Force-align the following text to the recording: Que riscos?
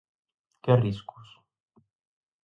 Que 0.63 0.73
riscos? 0.83 1.29